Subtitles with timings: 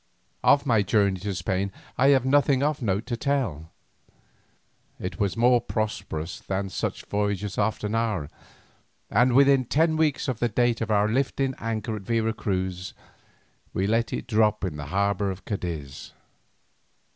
[0.43, 3.69] Of my journey to Spain I have nothing of note to tell.
[4.99, 8.27] It was more prosperous than such voyages often are,
[9.11, 12.95] and within ten weeks of the date of our lifting anchor at Vera Cruz,
[13.75, 16.13] we let it drop in the harbour of Cadiz.